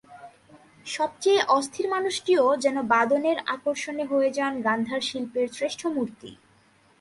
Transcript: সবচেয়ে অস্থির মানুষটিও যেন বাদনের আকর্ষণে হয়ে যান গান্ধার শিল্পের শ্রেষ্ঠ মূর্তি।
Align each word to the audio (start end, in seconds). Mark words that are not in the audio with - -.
সবচেয়ে 0.85 1.41
অস্থির 1.49 1.87
মানুষটিও 1.89 2.45
যেন 2.55 2.77
বাদনের 2.93 3.37
আকর্ষণে 3.47 4.03
হয়ে 4.05 4.29
যান 4.37 4.53
গান্ধার 4.61 5.01
শিল্পের 5.01 5.47
শ্রেষ্ঠ 5.53 5.81
মূর্তি। 5.87 6.29